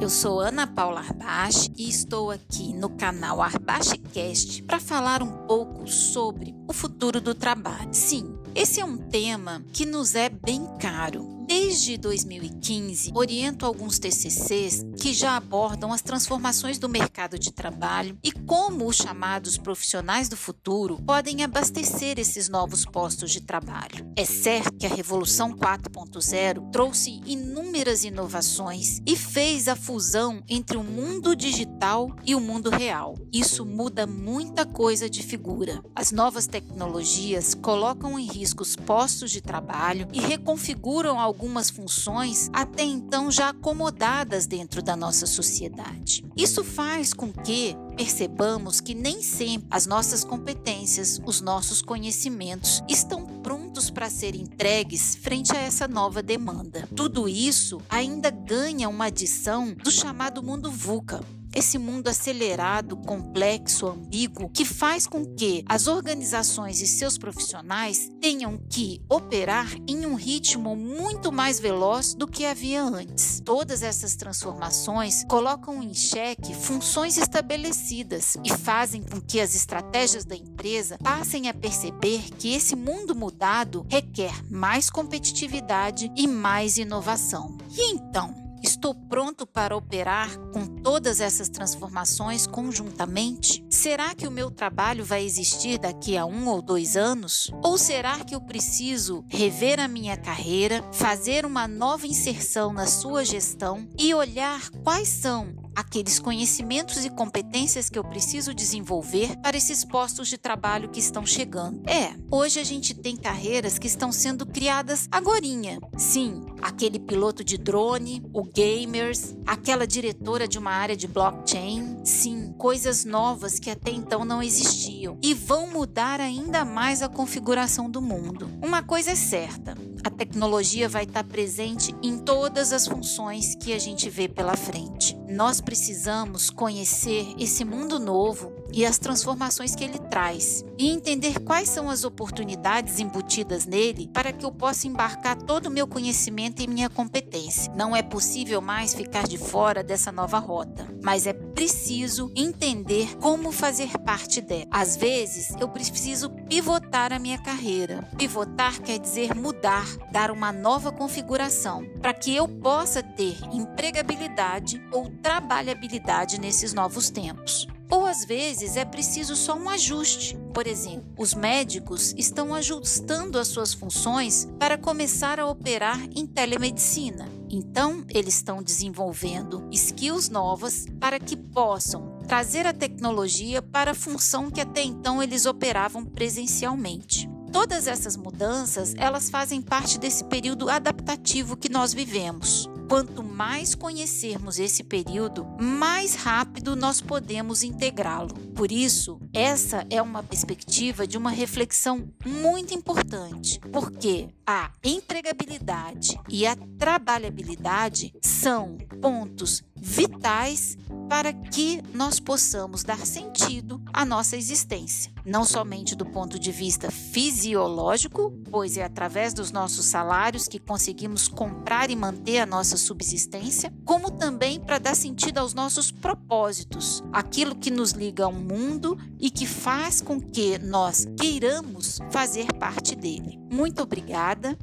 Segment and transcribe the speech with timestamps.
[0.00, 5.86] Eu sou Ana Paula Arbache e estou aqui no canal ArbacheCast para falar um pouco
[5.86, 7.92] sobre o futuro do trabalho.
[7.92, 14.84] Sim, esse é um tema que nos é bem caro Desde 2015, oriento alguns TCCs
[14.96, 20.36] que já abordam as transformações do mercado de trabalho e como os chamados profissionais do
[20.36, 24.08] futuro podem abastecer esses novos postos de trabalho.
[24.14, 30.84] É certo que a Revolução 4.0 trouxe inúmeras inovações e fez a fusão entre o
[30.84, 33.16] mundo digital e o mundo real.
[33.32, 35.82] Isso muda muita coisa de figura.
[35.96, 42.50] As novas tecnologias colocam em risco os postos de trabalho e reconfiguram alguns algumas funções
[42.52, 46.22] até então já acomodadas dentro da nossa sociedade.
[46.36, 53.24] Isso faz com que percebamos que nem sempre as nossas competências, os nossos conhecimentos estão
[53.24, 56.86] prontos para serem entregues frente a essa nova demanda.
[56.94, 64.50] Tudo isso ainda ganha uma adição do chamado mundo VUCA, esse mundo acelerado, complexo, ambíguo,
[64.50, 70.76] que faz com que as organizações e seus profissionais tenham que operar em um ritmo
[70.76, 73.40] muito mais veloz do que havia antes.
[73.44, 80.36] Todas essas transformações colocam em xeque funções estabelecidas e fazem com que as estratégias da
[80.36, 87.56] empresa passem a perceber que esse mundo mudado requer mais competitividade e mais inovação.
[87.76, 93.64] E então, Estou pronto para operar com todas essas transformações conjuntamente?
[93.70, 97.50] Será que o meu trabalho vai existir daqui a um ou dois anos?
[97.62, 103.24] Ou será que eu preciso rever a minha carreira, fazer uma nova inserção na sua
[103.24, 109.84] gestão e olhar quais são aqueles conhecimentos e competências que eu preciso desenvolver para esses
[109.84, 111.82] postos de trabalho que estão chegando.
[111.88, 115.78] É, hoje a gente tem carreiras que estão sendo criadas agorinha.
[115.96, 122.04] Sim, aquele piloto de drone, o gamers, aquela diretora de uma área de blockchain.
[122.04, 127.90] Sim, coisas novas que até então não existiam e vão mudar ainda mais a configuração
[127.90, 128.48] do mundo.
[128.62, 133.78] Uma coisa é certa, a tecnologia vai estar presente em todas as funções que a
[133.78, 135.16] gente vê pela frente.
[135.28, 141.68] Nós precisamos conhecer esse mundo novo e as transformações que ele traz e entender quais
[141.68, 146.66] são as oportunidades embutidas nele para que eu possa embarcar todo o meu conhecimento e
[146.66, 147.72] minha competência.
[147.74, 153.52] Não é possível mais ficar de fora dessa nova rota, mas é preciso entender como
[153.52, 154.66] fazer parte dela.
[154.70, 158.08] Às vezes, eu preciso pivotar a minha carreira.
[158.16, 165.10] Pivotar quer dizer mudar, dar uma nova configuração, para que eu possa ter empregabilidade ou
[165.22, 167.66] trabalhabilidade nesses novos tempos.
[167.90, 170.38] Ou às vezes é preciso só um ajuste.
[170.54, 177.28] Por exemplo, os médicos estão ajustando as suas funções para começar a operar em telemedicina.
[177.50, 184.50] Então, eles estão desenvolvendo skills novas para que possam trazer a tecnologia para a função
[184.50, 187.28] que até então eles operavam presencialmente.
[187.52, 192.69] Todas essas mudanças, elas fazem parte desse período adaptativo que nós vivemos.
[192.90, 198.34] Quanto mais conhecermos esse período, mais rápido nós podemos integrá-lo.
[198.52, 206.44] Por isso, essa é uma perspectiva de uma reflexão muito importante, porque a empregabilidade e
[206.44, 210.76] a trabalhabilidade são pontos vitais
[211.08, 216.90] para que nós possamos dar sentido à nossa existência, não somente do ponto de vista
[216.90, 223.72] fisiológico, pois é através dos nossos salários que conseguimos comprar e manter a nossa subsistência,
[223.84, 229.30] como também para dar sentido aos nossos propósitos, aquilo que nos liga ao mundo e
[229.30, 233.38] que faz com que nós queiramos fazer parte dele.
[233.50, 234.56] Muito obrigada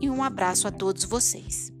[0.00, 1.77] e um abraço a todos vocês.